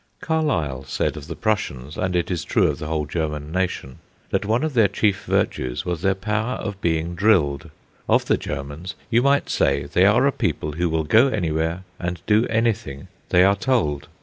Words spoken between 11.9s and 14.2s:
and do anything, they are told.